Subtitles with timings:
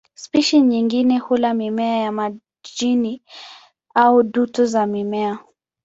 [0.13, 3.23] Spishi nyingine hula mimea ya majini
[3.95, 5.39] au dutu za mimea.